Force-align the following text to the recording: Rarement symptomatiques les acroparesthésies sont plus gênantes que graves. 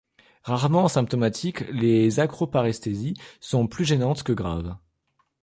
Rarement 0.41 0.87
symptomatiques 0.87 1.59
les 1.69 2.19
acroparesthésies 2.19 3.13
sont 3.39 3.67
plus 3.67 3.85
gênantes 3.85 4.23
que 4.23 4.31
graves. 4.33 4.75